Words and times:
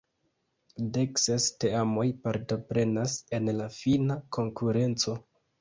Dekses 0.95 1.49
teamoj 1.65 2.07
partoprenas 2.23 3.19
en 3.41 3.55
la 3.61 3.71
fina 3.79 4.21
konkurenco. 4.39 5.17